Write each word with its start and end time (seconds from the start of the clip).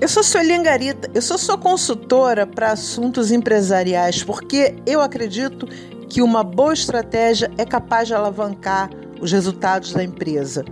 Eu 0.00 0.08
sou 0.08 0.22
Sueli 0.22 0.54
Angarita, 0.54 1.10
eu 1.12 1.20
sou 1.20 1.36
sua 1.36 1.58
consultora 1.58 2.46
para 2.46 2.72
assuntos 2.72 3.30
empresariais, 3.30 4.22
porque 4.22 4.74
eu 4.86 5.02
acredito 5.02 5.68
que 6.08 6.22
uma 6.22 6.42
boa 6.42 6.72
estratégia 6.72 7.50
é 7.58 7.66
capaz 7.66 8.08
de 8.08 8.14
alavancar 8.14 8.88
os 9.20 9.30
resultados 9.30 9.92
da 9.92 10.02
empresa. 10.02 10.64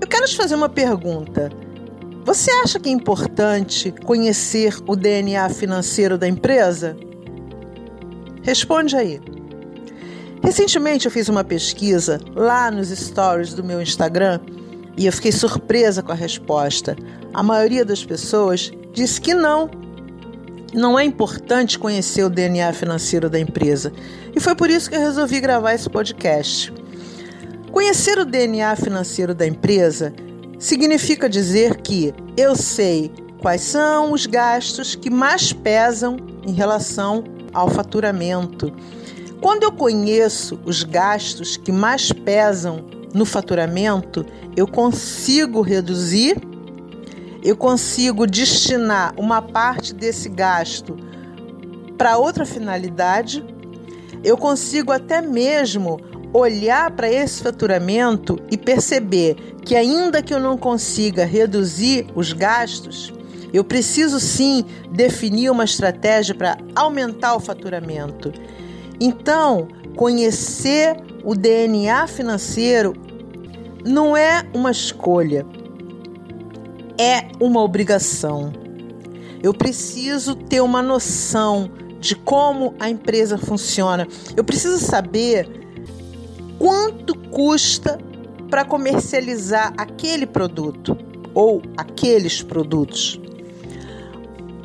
Eu 0.00 0.06
quero 0.06 0.26
te 0.26 0.36
fazer 0.36 0.54
uma 0.54 0.68
pergunta. 0.68 1.50
Você 2.24 2.52
acha 2.52 2.78
que 2.78 2.88
é 2.88 2.92
importante 2.92 3.92
conhecer 4.04 4.76
o 4.86 4.94
DNA 4.94 5.48
financeiro 5.48 6.16
da 6.16 6.28
empresa? 6.28 6.96
Responde 8.42 8.94
aí. 8.94 9.20
Recentemente 10.40 11.06
eu 11.06 11.10
fiz 11.10 11.28
uma 11.28 11.42
pesquisa 11.42 12.20
lá 12.36 12.70
nos 12.70 12.90
stories 12.90 13.54
do 13.54 13.64
meu 13.64 13.82
Instagram 13.82 14.38
e 14.96 15.06
eu 15.06 15.12
fiquei 15.12 15.32
surpresa 15.32 16.02
com 16.02 16.12
a 16.12 16.14
resposta. 16.14 16.96
A 17.32 17.42
maioria 17.42 17.84
das 17.84 18.04
pessoas 18.04 18.70
disse 18.92 19.20
que 19.20 19.34
não. 19.34 19.70
Não 20.72 20.98
é 20.98 21.04
importante 21.04 21.78
conhecer 21.78 22.24
o 22.24 22.30
DNA 22.30 22.72
financeiro 22.72 23.30
da 23.30 23.38
empresa. 23.38 23.92
E 24.34 24.40
foi 24.40 24.54
por 24.54 24.68
isso 24.68 24.90
que 24.90 24.96
eu 24.96 25.00
resolvi 25.00 25.40
gravar 25.40 25.72
esse 25.72 25.88
podcast. 25.88 26.72
Conhecer 27.70 28.18
o 28.18 28.24
DNA 28.24 28.74
financeiro 28.76 29.34
da 29.34 29.46
empresa 29.46 30.12
significa 30.58 31.28
dizer 31.28 31.76
que 31.76 32.14
eu 32.36 32.56
sei 32.56 33.12
quais 33.40 33.62
são 33.62 34.12
os 34.12 34.26
gastos 34.26 34.94
que 34.94 35.10
mais 35.10 35.52
pesam 35.52 36.16
em 36.46 36.52
relação 36.52 37.22
ao 37.52 37.68
faturamento. 37.68 38.72
Quando 39.40 39.64
eu 39.64 39.72
conheço 39.72 40.58
os 40.64 40.82
gastos 40.82 41.56
que 41.56 41.70
mais 41.70 42.10
pesam 42.10 42.84
no 43.14 43.24
faturamento, 43.24 44.26
eu 44.56 44.66
consigo 44.66 45.62
reduzir, 45.62 46.36
eu 47.42 47.56
consigo 47.56 48.26
destinar 48.26 49.14
uma 49.16 49.40
parte 49.40 49.94
desse 49.94 50.28
gasto 50.28 50.96
para 51.96 52.18
outra 52.18 52.44
finalidade, 52.44 53.44
eu 54.24 54.36
consigo 54.36 54.90
até 54.90 55.22
mesmo 55.22 56.00
olhar 56.32 56.90
para 56.90 57.08
esse 57.08 57.40
faturamento 57.40 58.40
e 58.50 58.58
perceber 58.58 59.36
que, 59.64 59.76
ainda 59.76 60.20
que 60.20 60.34
eu 60.34 60.40
não 60.40 60.58
consiga 60.58 61.24
reduzir 61.24 62.08
os 62.16 62.32
gastos, 62.32 63.12
eu 63.52 63.62
preciso 63.62 64.18
sim 64.18 64.64
definir 64.90 65.50
uma 65.50 65.64
estratégia 65.64 66.34
para 66.34 66.58
aumentar 66.74 67.36
o 67.36 67.40
faturamento. 67.40 68.32
Então, 68.98 69.68
conhecer 69.94 70.96
o 71.22 71.36
DNA 71.36 72.06
financeiro 72.08 73.03
não 73.84 74.16
é 74.16 74.42
uma 74.54 74.70
escolha, 74.70 75.46
é 76.98 77.28
uma 77.38 77.60
obrigação. 77.62 78.52
Eu 79.42 79.52
preciso 79.52 80.34
ter 80.34 80.62
uma 80.62 80.82
noção 80.82 81.70
de 82.00 82.14
como 82.14 82.74
a 82.80 82.88
empresa 82.88 83.36
funciona. 83.36 84.08
Eu 84.34 84.42
preciso 84.42 84.78
saber 84.78 85.48
quanto 86.58 87.14
custa 87.30 87.98
para 88.48 88.64
comercializar 88.64 89.74
aquele 89.76 90.24
produto 90.24 90.96
ou 91.34 91.60
aqueles 91.76 92.42
produtos. 92.42 93.20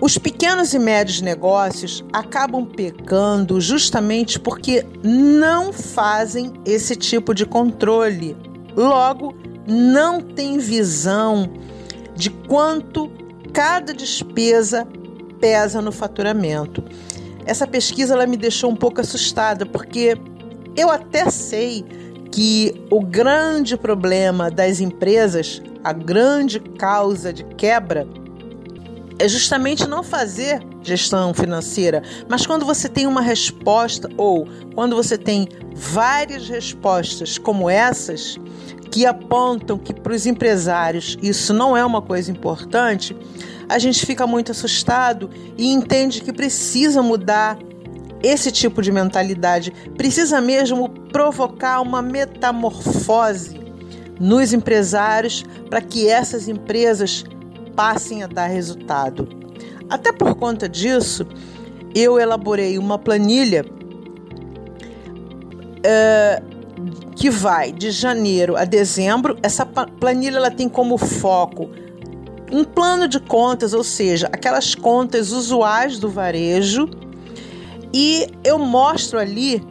Os 0.02 0.17
pequenos 0.17 0.73
e 0.73 0.80
médios 0.80 1.20
negócios 1.20 2.06
acabam 2.14 2.66
pecando 2.66 3.59
justamente 3.59 4.39
porque 4.39 4.86
não 5.04 5.73
fazem 5.73 6.54
esse 6.66 6.95
tipo 6.95 7.33
de 7.33 7.45
controle 7.45 8.38
Logo, 8.80 9.36
não 9.68 10.22
tem 10.22 10.58
visão 10.58 11.52
de 12.16 12.30
quanto 12.30 13.12
cada 13.52 13.94
despesa 13.94 14.88
pesa 15.38 15.82
no 15.82 15.92
faturamento. 15.92 16.82
Essa 17.46 17.68
pesquisa 17.68 18.14
ela 18.14 18.26
me 18.26 18.38
deixou 18.38 18.72
um 18.72 18.76
pouco 18.78 19.02
assustada, 19.02 19.66
porque 19.66 20.18
eu 20.78 20.89
até 20.89 21.30
sei 21.30 21.84
que 22.32 22.88
o 22.89 23.02
grande 23.02 23.76
problema 23.76 24.50
das 24.50 24.80
empresas, 24.80 25.62
a 25.84 25.92
grande 25.92 26.62
causa 26.62 27.34
de 27.34 27.44
quebra, 27.44 28.08
é 29.20 29.28
justamente 29.28 29.86
não 29.86 30.02
fazer 30.02 30.66
gestão 30.82 31.34
financeira, 31.34 32.02
mas 32.30 32.48
quando 32.48 32.66
você 32.66 32.88
tem 32.88 33.06
uma 33.06 33.22
resposta 33.22 34.10
ou 34.16 34.48
quando 34.74 34.96
você 34.96 35.18
tem 35.18 35.50
várias 35.76 36.48
respostas 36.48 37.38
como 37.38 37.70
essas 37.70 38.38
que 38.90 39.06
apontam 39.06 39.78
que 39.78 39.94
para 39.94 40.14
os 40.14 40.26
empresários 40.26 41.18
isso 41.22 41.54
não 41.54 41.76
é 41.76 41.86
uma 41.86 42.02
coisa 42.02 42.32
importante, 42.32 43.16
a 43.68 43.78
gente 43.78 44.06
fica 44.06 44.26
muito 44.26 44.52
assustado 44.52 45.30
e 45.58 45.72
entende 45.72 46.22
que 46.22 46.32
precisa 46.32 47.04
mudar 47.04 47.60
esse 48.24 48.52
tipo 48.52 48.82
de 48.82 48.92
mentalidade, 48.92 49.72
precisa 49.96 50.42
mesmo 50.42 50.90
provocar 51.12 51.82
uma 51.82 52.02
metamorfose 52.02 53.60
nos 54.20 54.54
empresários 54.54 55.46
para 55.70 55.82
que 55.82 56.08
essas 56.08 56.48
empresas 56.48 57.24
passem 57.80 58.22
a 58.23 58.28
dar 58.28 58.48
resultado. 58.48 59.26
Até 59.90 60.12
por 60.12 60.36
conta 60.36 60.67
disso, 60.67 61.26
eu 61.95 62.20
elaborei 62.20 62.78
uma 62.78 63.00
planilha 63.00 63.66
uh, 65.80 66.44
que 67.16 67.30
vai 67.30 67.72
de 67.72 67.89
janeiro 67.89 68.58
a 68.58 68.66
dezembro. 68.66 69.38
Essa 69.42 69.66
planilha 69.66 70.36
ela 70.36 70.52
tem 70.52 70.68
como 70.68 70.98
foco 70.98 71.70
um 72.52 72.66
plano 72.66 73.08
de 73.08 73.18
contas, 73.18 73.73
ou 73.73 73.84
seja, 73.86 74.28
aquelas 74.34 74.76
contas 74.76 75.32
usuais 75.32 75.98
do 76.00 76.10
varejo, 76.10 76.89
e 77.94 78.28
eu 78.44 78.60
mostro 78.60 79.18
ali 79.18 79.64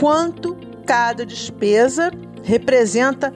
quanto 0.00 0.56
cada 0.86 1.26
despesa 1.26 2.10
representa 2.42 3.34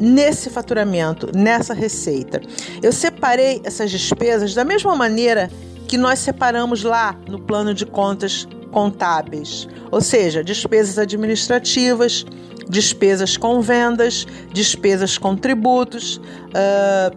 nesse 0.00 0.50
faturamento, 0.50 1.30
nessa 1.34 1.74
receita. 1.74 2.40
Eu 2.82 2.92
separei 2.92 3.60
essas 3.64 3.90
despesas 3.90 4.54
da 4.54 4.64
mesma 4.64 4.94
maneira 4.94 5.50
que 5.86 5.96
nós 5.96 6.18
separamos 6.18 6.82
lá 6.82 7.18
no 7.28 7.38
plano 7.38 7.74
de 7.74 7.86
contas 7.86 8.46
contábeis, 8.72 9.68
ou 9.90 10.00
seja, 10.00 10.42
despesas 10.42 10.98
administrativas, 10.98 12.26
despesas 12.68 13.36
com 13.36 13.60
vendas, 13.60 14.26
despesas 14.52 15.16
com 15.16 15.36
tributos, 15.36 16.16
uh, 16.16 17.16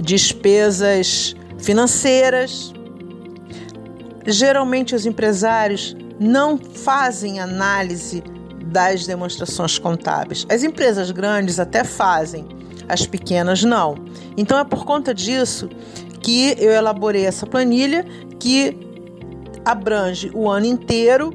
despesas 0.00 1.34
financeiras. 1.58 2.72
Geralmente 4.26 4.94
os 4.94 5.06
empresários 5.06 5.96
não 6.20 6.58
fazem 6.58 7.40
análise 7.40 8.22
das 8.72 9.06
demonstrações 9.06 9.78
contábeis. 9.78 10.46
As 10.48 10.64
empresas 10.64 11.10
grandes 11.10 11.60
até 11.60 11.84
fazem, 11.84 12.48
as 12.88 13.06
pequenas 13.06 13.62
não. 13.62 13.94
Então 14.36 14.58
é 14.58 14.64
por 14.64 14.84
conta 14.84 15.14
disso 15.14 15.68
que 16.20 16.56
eu 16.58 16.72
elaborei 16.72 17.26
essa 17.26 17.46
planilha 17.46 18.04
que 18.40 18.76
abrange 19.64 20.30
o 20.34 20.48
ano 20.48 20.66
inteiro. 20.66 21.32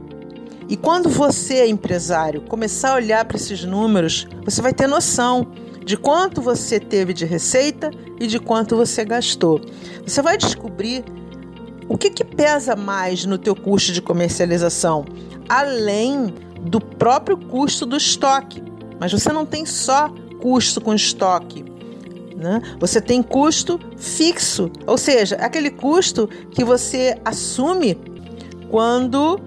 E 0.67 0.75
quando 0.75 1.09
você, 1.09 1.65
empresário, 1.67 2.41
começar 2.41 2.91
a 2.91 2.95
olhar 2.95 3.23
para 3.23 3.37
esses 3.37 3.63
números, 3.63 4.27
você 4.43 4.61
vai 4.61 4.73
ter 4.73 4.87
noção 4.87 5.47
de 5.85 5.95
quanto 5.95 6.41
você 6.41 6.79
teve 6.79 7.13
de 7.13 7.23
receita 7.25 7.91
e 8.19 8.27
de 8.27 8.39
quanto 8.39 8.75
você 8.75 9.05
gastou. 9.05 9.61
Você 10.05 10.21
vai 10.21 10.37
descobrir 10.37 11.05
o 11.87 11.97
que, 11.97 12.09
que 12.09 12.25
pesa 12.25 12.75
mais 12.75 13.23
no 13.23 13.37
teu 13.37 13.55
custo 13.55 13.93
de 13.93 14.01
comercialização, 14.01 15.05
além 15.47 16.33
do 16.67 16.79
próprio 16.79 17.38
custo 17.38 17.85
do 17.85 17.97
estoque. 17.97 18.63
Mas 19.00 19.11
você 19.11 19.31
não 19.31 19.45
tem 19.45 19.66
só 19.66 20.09
custo 20.41 20.81
com 20.81 20.94
estoque. 20.94 21.63
Né? 22.35 22.61
Você 22.79 23.01
tem 23.01 23.23
custo 23.23 23.79
fixo, 23.97 24.71
ou 24.86 24.97
seja, 24.97 25.36
aquele 25.38 25.71
custo 25.71 26.27
que 26.51 26.63
você 26.63 27.18
assume 27.25 27.97
quando 28.69 29.39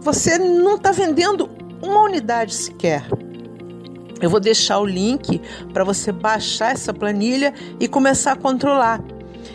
você 0.00 0.38
não 0.38 0.76
está 0.76 0.92
vendendo 0.92 1.48
uma 1.80 2.02
unidade 2.02 2.54
sequer. 2.54 3.06
Eu 4.20 4.28
vou 4.28 4.38
deixar 4.38 4.78
o 4.78 4.84
link 4.84 5.40
para 5.72 5.82
você 5.82 6.12
baixar 6.12 6.72
essa 6.72 6.92
planilha 6.92 7.54
e 7.78 7.88
começar 7.88 8.32
a 8.32 8.36
controlar. 8.36 9.02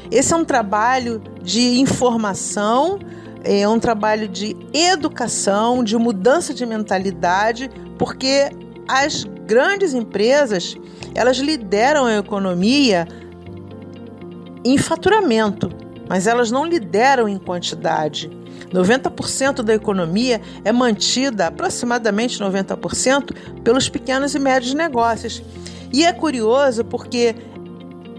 Esse 0.09 0.33
é 0.33 0.35
um 0.35 0.45
trabalho 0.45 1.21
de 1.43 1.79
informação 1.79 2.99
é 3.45 3.67
um 3.67 3.79
trabalho 3.79 4.27
de 4.27 4.57
educação, 4.73 5.83
de 5.83 5.95
mudança 5.97 6.53
de 6.53 6.65
mentalidade, 6.65 7.69
porque 7.97 8.49
as 8.87 9.23
grandes 9.45 9.93
empresas 9.93 10.75
elas 11.13 11.37
lideram 11.37 12.05
a 12.05 12.17
economia 12.17 13.07
em 14.65 14.77
faturamento, 14.77 15.69
mas 16.09 16.25
elas 16.25 16.51
não 16.51 16.65
lideram 16.65 17.29
em 17.29 17.37
quantidade. 17.37 18.29
90% 18.73 19.61
da 19.61 19.75
economia 19.75 20.41
é 20.63 20.71
mantida, 20.71 21.47
aproximadamente 21.47 22.39
90%, 22.39 23.61
pelos 23.63 23.87
pequenos 23.87 24.33
e 24.33 24.39
médios 24.39 24.73
negócios. 24.73 25.41
E 25.93 26.03
é 26.03 26.11
curioso 26.11 26.83
porque 26.83 27.35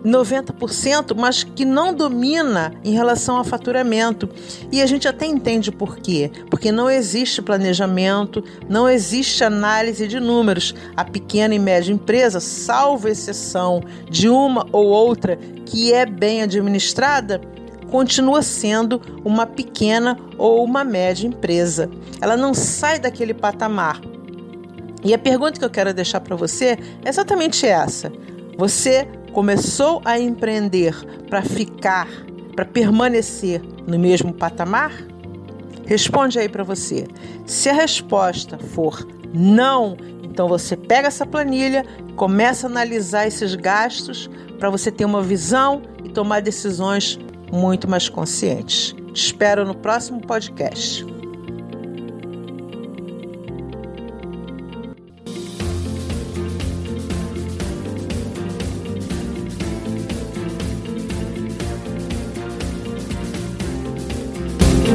90%, 0.04 1.14
mas 1.16 1.44
que 1.44 1.64
não 1.64 1.94
domina 1.94 2.72
em 2.84 2.92
relação 2.92 3.36
ao 3.36 3.44
faturamento. 3.44 4.28
E 4.70 4.80
a 4.82 4.86
gente 4.86 5.08
até 5.08 5.26
entende 5.26 5.70
por 5.72 5.96
quê. 5.98 6.30
Porque 6.50 6.70
não 6.70 6.90
existe 6.90 7.42
planejamento, 7.42 8.42
não 8.68 8.88
existe 8.88 9.44
análise 9.44 10.06
de 10.06 10.20
números. 10.20 10.74
A 10.96 11.04
pequena 11.04 11.54
e 11.54 11.58
média 11.58 11.92
empresa, 11.92 12.40
salvo 12.40 13.08
exceção 13.08 13.82
de 14.10 14.28
uma 14.28 14.66
ou 14.72 14.86
outra 14.86 15.38
que 15.64 15.92
é 15.92 16.06
bem 16.06 16.42
administrada, 16.42 17.40
continua 17.90 18.42
sendo 18.42 19.00
uma 19.24 19.46
pequena 19.46 20.18
ou 20.38 20.64
uma 20.64 20.84
média 20.84 21.26
empresa. 21.26 21.90
Ela 22.20 22.36
não 22.36 22.54
sai 22.54 22.98
daquele 22.98 23.34
patamar. 23.34 24.00
E 25.04 25.14
a 25.14 25.18
pergunta 25.18 25.58
que 25.58 25.64
eu 25.64 25.70
quero 25.70 25.94
deixar 25.94 26.20
para 26.20 26.34
você 26.34 26.78
é 27.04 27.08
exatamente 27.08 27.66
essa. 27.66 28.12
Você 28.58 29.06
começou 29.36 30.00
a 30.02 30.18
empreender 30.18 30.94
para 31.28 31.42
ficar, 31.42 32.08
para 32.54 32.64
permanecer 32.64 33.60
no 33.86 33.98
mesmo 33.98 34.32
patamar? 34.32 34.90
Responde 35.84 36.38
aí 36.38 36.48
para 36.48 36.64
você. 36.64 37.06
Se 37.44 37.68
a 37.68 37.74
resposta 37.74 38.56
for 38.56 39.06
não, 39.34 39.94
então 40.22 40.48
você 40.48 40.74
pega 40.74 41.08
essa 41.08 41.26
planilha, 41.26 41.84
começa 42.16 42.66
a 42.66 42.70
analisar 42.70 43.26
esses 43.26 43.54
gastos 43.54 44.30
para 44.58 44.70
você 44.70 44.90
ter 44.90 45.04
uma 45.04 45.20
visão 45.20 45.82
e 46.02 46.08
tomar 46.08 46.40
decisões 46.40 47.18
muito 47.52 47.86
mais 47.86 48.08
conscientes. 48.08 48.94
Te 49.12 49.26
espero 49.26 49.66
no 49.66 49.74
próximo 49.74 50.18
podcast. 50.18 51.04